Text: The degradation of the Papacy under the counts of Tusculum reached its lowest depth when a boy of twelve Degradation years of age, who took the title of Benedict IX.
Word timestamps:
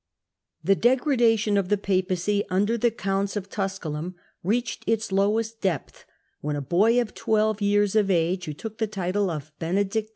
The 0.63 0.73
degradation 0.75 1.57
of 1.57 1.69
the 1.69 1.77
Papacy 1.77 2.43
under 2.49 2.75
the 2.75 2.89
counts 2.89 3.35
of 3.35 3.51
Tusculum 3.51 4.15
reached 4.43 4.83
its 4.87 5.11
lowest 5.11 5.61
depth 5.61 6.05
when 6.39 6.55
a 6.55 6.59
boy 6.59 6.99
of 6.99 7.13
twelve 7.13 7.57
Degradation 7.57 7.71
years 7.71 7.95
of 7.95 8.09
age, 8.09 8.45
who 8.45 8.53
took 8.55 8.79
the 8.79 8.87
title 8.87 9.29
of 9.29 9.51
Benedict 9.59 10.05
IX. 10.07 10.09